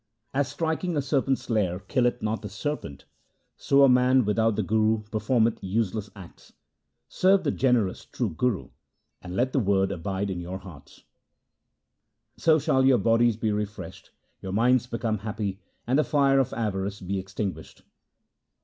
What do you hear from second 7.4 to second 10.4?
the generous true Guru, and let the Word abide in